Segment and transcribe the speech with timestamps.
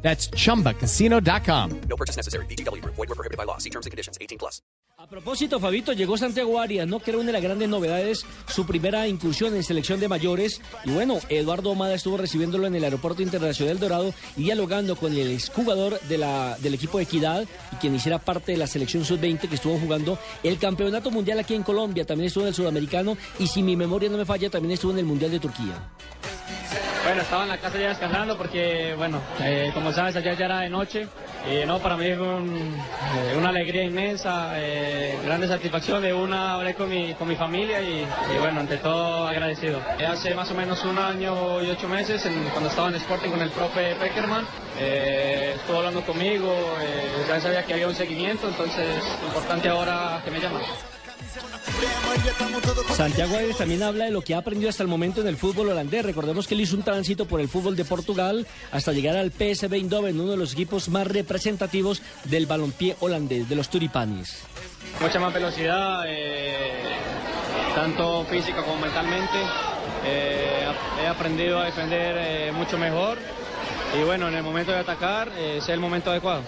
[0.00, 1.80] That's chumbacasino.com.
[1.88, 2.46] No purchase necessary.
[2.46, 2.82] BGW.
[2.84, 3.58] Void were prohibited by law.
[3.58, 4.16] See terms and conditions.
[4.20, 4.62] 18 plus.
[5.00, 6.98] A propósito, Fabito, llegó Santiago Arias, ¿no?
[6.98, 10.60] Que era una de las grandes novedades, su primera incursión en selección de mayores.
[10.84, 15.30] Y bueno, Eduardo Omada estuvo recibiéndolo en el Aeropuerto Internacional Dorado y dialogando con el
[15.30, 19.48] exjugador de la, del equipo de Equidad y quien hiciera parte de la selección sub-20
[19.48, 22.04] que estuvo jugando el campeonato mundial aquí en Colombia.
[22.04, 24.98] También estuvo en el sudamericano y si mi memoria no me falla, también estuvo en
[24.98, 25.92] el mundial de Turquía.
[27.04, 30.60] Bueno, estaba en la casa ya descansando porque, bueno, eh, como sabes, ayer ya era
[30.60, 31.08] de noche.
[31.50, 36.02] Y no, para mí fue eh, una alegría inmensa, eh, grande satisfacción.
[36.02, 38.06] De una hablé con mi, con mi familia y,
[38.40, 39.80] bueno, ante todo agradecido.
[40.06, 43.50] Hace más o menos un año y ocho meses, cuando estaba en Sporting con el
[43.50, 44.46] profe Peckerman,
[44.78, 46.54] estuvo hablando conmigo,
[47.28, 50.62] ya sabía que había un seguimiento, entonces importante ahora que me llaman.
[52.98, 55.68] Santiago Arias también habla de lo que ha aprendido hasta el momento en el fútbol
[55.68, 56.04] holandés.
[56.04, 59.72] Recordemos que él hizo un tránsito por el fútbol de Portugal hasta llegar al PSV
[59.72, 64.42] Eindhoven, uno de los equipos más representativos del balompié holandés, de los Turipanis.
[65.00, 66.96] Mucha más velocidad, eh,
[67.74, 69.38] tanto física como mentalmente.
[70.04, 70.66] Eh,
[71.00, 73.16] he aprendido a defender eh, mucho mejor
[73.96, 76.42] y bueno, en el momento de atacar es el momento adecuado.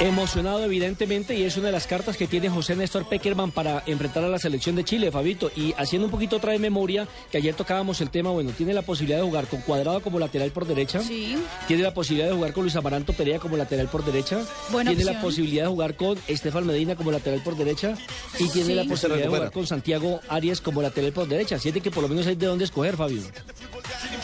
[0.00, 4.24] Emocionado evidentemente y es una de las cartas que tiene José Néstor Peckerman para enfrentar
[4.24, 5.50] a la selección de Chile, Fabito.
[5.56, 8.82] Y haciendo un poquito otra de memoria, que ayer tocábamos el tema, bueno, tiene la
[8.82, 11.00] posibilidad de jugar con Cuadrado como lateral por derecha.
[11.00, 11.36] Sí.
[11.66, 14.40] Tiene la posibilidad de jugar con Luis Amaranto Perea como lateral por derecha.
[14.70, 17.94] Buena tiene la posibilidad de jugar con Estefan Medina como lateral por derecha.
[18.38, 18.74] Y tiene Sí.
[18.74, 21.58] la posibilidad de jugar con Santiago Arias como lateral por derecha.
[21.58, 23.22] Siente que por lo menos hay de dónde escoger, Fabio.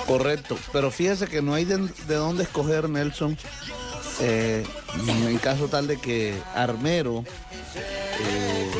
[0.07, 3.39] Correcto, pero fíjese que no hay de, de dónde escoger Nelson
[4.21, 4.65] eh,
[5.09, 7.25] en caso tal de que Armero
[7.77, 8.71] eh,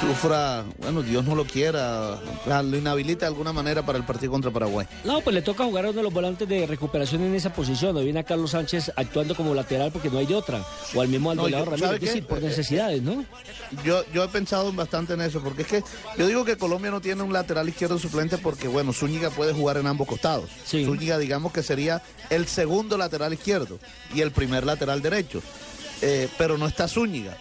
[0.00, 4.50] sufra, bueno, Dios no lo quiera, lo inhabilita de alguna manera para el partido contra
[4.50, 4.86] Paraguay.
[5.04, 7.96] No, pues le toca jugar a uno de los volantes de recuperación en esa posición.
[7.96, 10.64] Hoy viene a Carlos Sánchez actuando como lateral porque no hay de otra.
[10.94, 12.28] O al mismo No, Alvarado yo- Ramírez, ¿sabe es decir, qué?
[12.28, 13.24] por necesidades, ¿no?
[13.84, 15.84] Yo, yo he pensado bastante en eso, porque es que
[16.18, 19.76] yo digo que Colombia no tiene un lateral izquierdo suplente porque, bueno, Zúñiga puede jugar
[19.78, 20.50] en ambos costados.
[20.64, 20.84] Sí.
[20.84, 23.78] Zúñiga, digamos que sería el segundo lateral izquierdo
[24.14, 25.42] y el primer lateral derecho.
[26.02, 27.36] Eh, pero no está Zúñiga.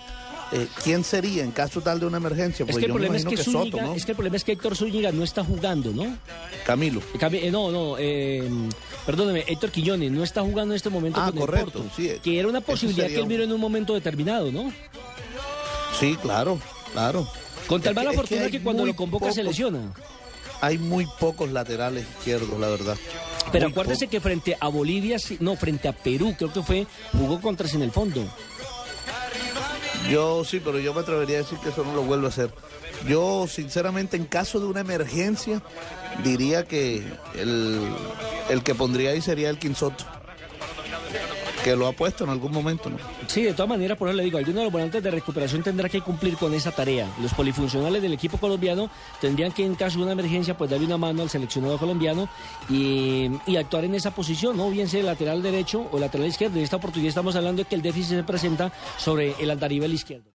[0.54, 2.64] Eh, ¿Quién sería en caso tal de una emergencia?
[2.66, 3.94] Es Pues que, el problema es que, que, Zúñiga- Soto, ¿no?
[3.96, 6.18] es que el problema es que Héctor Zúñiga no está jugando, ¿no?
[6.66, 7.02] Camilo.
[7.18, 8.44] Cami- eh, No, no, eh,
[9.06, 12.12] perdóneme, Héctor Quiñones no está jugando en este momento Ah, con correcto, el Porto, sí,
[12.22, 14.74] que era una posibilidad que él miró en un momento determinado, ¿no?
[16.00, 16.60] Sí, claro,
[16.92, 17.28] claro.
[17.68, 19.94] Con tal Es que- mala es que fortuna hay que, cuando lo convoca se lesiona.
[20.60, 22.98] Hay muy pocos laterales izquierdos, la verdad.
[23.52, 27.68] Pero acuérdese que frente a Bolivia, no, frente a Perú, creo que fue, jugó contra
[27.68, 28.24] sin el fondo.
[30.10, 32.52] Yo sí, pero yo me atrevería a decir que eso no lo vuelvo a hacer.
[33.08, 35.62] Yo, sinceramente, en caso de una emergencia,
[36.24, 37.04] diría que
[37.36, 37.88] el,
[38.50, 40.06] el que pondría ahí sería el Quinsoto.
[41.64, 42.98] Que lo ha puesto en algún momento, ¿no?
[43.28, 45.90] Sí, de todas maneras, por eso le digo, alguno de los volantes de recuperación tendrá
[45.90, 47.08] que cumplir con esa tarea.
[47.22, 48.90] Los polifuncionales del equipo colombiano
[49.20, 52.28] tendrían que, en caso de una emergencia, pues darle una mano al seleccionado colombiano
[52.70, 54.72] y, actuar en esa posición, ¿no?
[54.72, 56.58] Bien sea lateral derecho o lateral izquierdo.
[56.58, 60.26] En esta oportunidad estamos hablando de que el déficit se presenta sobre el andarivel izquierdo.